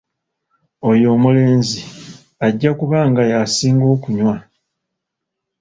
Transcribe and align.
Oyo 0.89 1.07
omulenzi 1.15 1.81
ajja 2.45 2.71
kuba 2.79 2.99
nga 3.09 3.23
yasinga 3.31 3.85
okunywa. 3.95 4.35